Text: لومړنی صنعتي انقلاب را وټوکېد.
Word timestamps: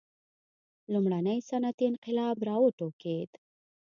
لومړنی 0.91 1.37
صنعتي 1.49 1.85
انقلاب 1.91 2.37
را 2.47 2.55
وټوکېد. 2.61 3.31